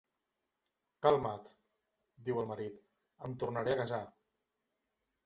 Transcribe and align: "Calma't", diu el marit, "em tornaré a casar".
"Calma't", 1.05 1.51
diu 2.29 2.39
el 2.45 2.49
marit, 2.53 2.79
"em 3.29 3.37
tornaré 3.45 3.75
a 3.75 3.77
casar". 3.83 4.01